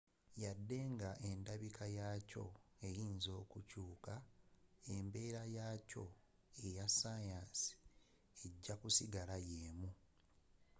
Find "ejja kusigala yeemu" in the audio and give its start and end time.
8.45-9.89